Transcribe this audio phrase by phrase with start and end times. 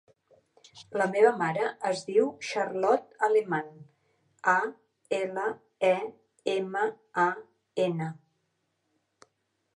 [1.01, 3.69] La meva mare es diu Charlotte Aleman:
[4.55, 4.57] a,
[5.19, 5.45] ela,
[5.93, 5.95] e,
[6.57, 6.85] ema,
[7.27, 7.29] a,
[7.87, 8.11] ena.